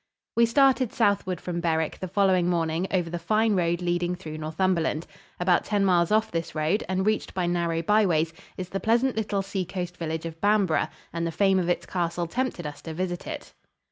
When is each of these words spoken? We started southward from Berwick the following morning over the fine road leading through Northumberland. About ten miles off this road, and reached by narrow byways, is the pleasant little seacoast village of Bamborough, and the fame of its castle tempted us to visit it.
We 0.35 0.47
started 0.47 0.91
southward 0.91 1.39
from 1.39 1.59
Berwick 1.61 1.99
the 1.99 2.07
following 2.07 2.49
morning 2.49 2.87
over 2.89 3.07
the 3.07 3.19
fine 3.19 3.53
road 3.55 3.83
leading 3.83 4.15
through 4.15 4.39
Northumberland. 4.39 5.05
About 5.39 5.63
ten 5.63 5.85
miles 5.85 6.11
off 6.11 6.31
this 6.31 6.55
road, 6.55 6.83
and 6.89 7.05
reached 7.05 7.35
by 7.35 7.45
narrow 7.45 7.83
byways, 7.83 8.33
is 8.57 8.69
the 8.69 8.79
pleasant 8.79 9.15
little 9.15 9.43
seacoast 9.43 9.97
village 9.97 10.25
of 10.25 10.41
Bamborough, 10.41 10.87
and 11.13 11.27
the 11.27 11.31
fame 11.31 11.59
of 11.59 11.69
its 11.69 11.85
castle 11.85 12.25
tempted 12.25 12.65
us 12.65 12.81
to 12.81 12.95
visit 12.95 13.27
it. 13.27 13.53